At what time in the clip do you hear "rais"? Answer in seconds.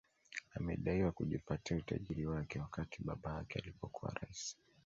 4.13-4.57